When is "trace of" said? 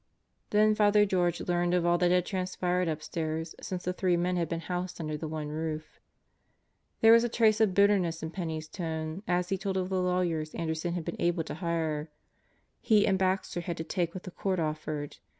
7.29-7.75